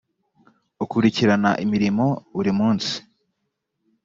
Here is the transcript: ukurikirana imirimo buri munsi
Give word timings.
ukurikirana 0.83 1.51
imirimo 1.63 2.05
buri 2.35 2.51
munsi 2.59 2.93